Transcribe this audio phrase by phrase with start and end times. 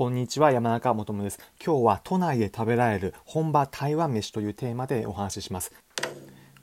[0.00, 1.38] こんにちは、山中もともです。
[1.62, 5.74] 今日は都内で食べられる本場台湾飯というテーマでお話しします。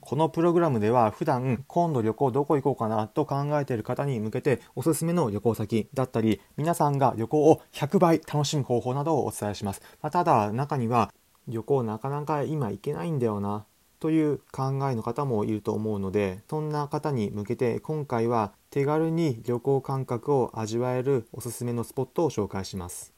[0.00, 9.82] このプログラムでは普段今度旅行どこ行こうかなと考えている方に向けておすすめの旅行先だったり皆さんが旅行を100倍楽しむ方法などをお伝えします。
[10.02, 11.14] まあ、ただ中には
[11.46, 13.66] 旅行なかなか今行けないんだよな
[14.00, 23.12] という考えの方もいると思うのでそんな方に向けて今回は手軽に旅行感覚を味わえるおすすめのスポットを紹介します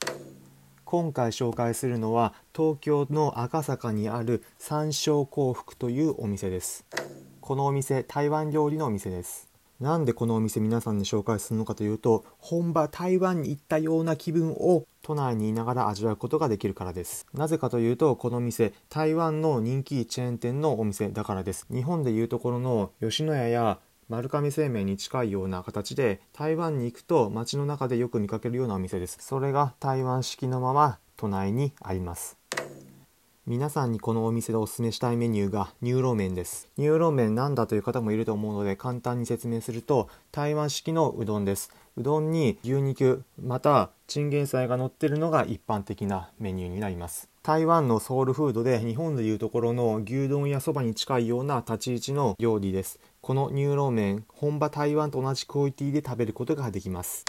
[0.91, 6.85] 今回紹介するのは東京の赤坂にある山椒幸福というお店です。
[7.41, 9.49] このお店台湾料理のお店です。
[9.79, 17.25] なんでこのお店皆さんに紹介するのかというと本場台湾に行ったような気分を都内にいながら味わうことができるからです。
[17.35, 21.69] なぜかというとこの店台湾の人気チェーン店のお店だからです。
[21.73, 23.79] 日本でいうところの吉野家や
[24.11, 32.37] 丸亀製麺に近いような形で台湾に行くと街の中でよく見かけるようなお店ですそれが台湾式のまま都内にあります
[33.47, 36.69] 皆さんにこのお店でおすすめしたいメニューがニューローメンです。
[36.77, 41.73] ニューローメンなんだという方もいると思うので簡単に説明すると台湾式のうどんです。
[41.97, 47.30] うどんに牛肉またチンゲン菜が乗ってるのが一般的なメニューになります。
[47.43, 53.01] 台湾のソウルフードで日本でいうところの牛丼やそばに近いような立ち位置の料理です。
[53.23, 57.25] このニューローメン本場台湾と同じクオリティで食べることができます。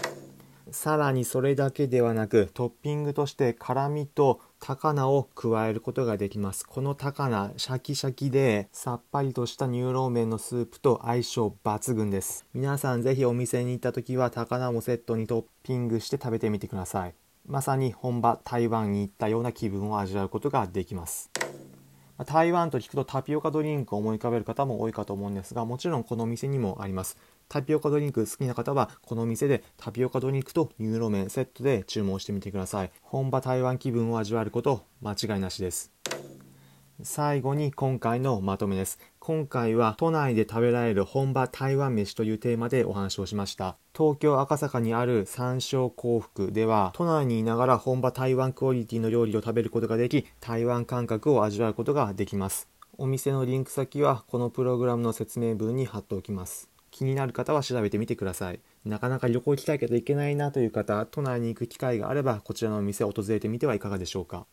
[0.71, 17.15] さらにそれだけではなくトッピングとして辛味と高菜を加えることができますこの高菜シャキシャキでさっぱりとしたニューローメンのスープと相性抜群です皆さんぜひお店に行った時は高菜もセットにトッピングして食べてみてください
[17.51, 21.29] まさに本場台湾に行ったような気分を味わうことができます。
[22.25, 27.17] 台湾と聞くとタピオカドリンクを思い浮かべる方も多いかと思うんですがもちろんこのお店にもあります。
[27.49, 32.91] タピオカドリンク好きな方はこの店でタピオカドリンクとニューローメンセットで注文してみてください。
[33.01, 35.91] 本場台湾気分を味わえること間違いなしです。
[37.03, 38.99] 最後に今回のまとめです。
[39.19, 43.77] 今回は都内で食べられる本場台湾飯というテーマでお話をしました。
[43.95, 52.67] 東京赤坂にある三商巧福では都内にいながら本場台湾クオリティの料理を食べることができ台湾感覚を味わうことができます。
[52.97, 56.69] お店のリンク先はこのプログラムの説明文に貼っておきます。
[56.91, 58.59] 気になる方は調べてみてください。
[58.85, 64.45] なかなか旅行行きたいけど行けないなという方、都内に行く機会があればこちらのお店を訪れてみてはいかがでしょうか。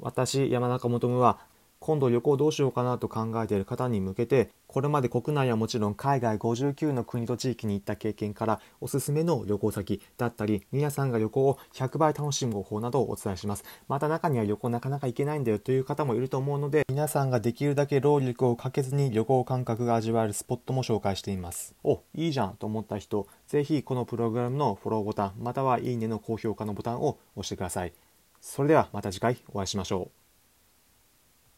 [0.00, 1.38] 私、山中もとむは
[1.84, 13.64] 今度旅行どうしようかなと考えている方に向けてこれまで国内はもちろん海外59の国と地域に行った経験からおすすめの旅行先だったり皆さんが旅行を100倍楽しむ方法などをお伝えします。
[13.86, 21.74] また中には旅行なかなか行けないんだよという方もいると思うので皆さんができるだけ労力をかけずに旅行感覚が味わえるスポットも紹介しています。
[21.84, 27.92] おいいじゃんと思った人ぜひこのプログラムのフォローボタンまたはいいねの高評価のボタンを押してください
[28.40, 30.23] それではまた次回お会いしましょう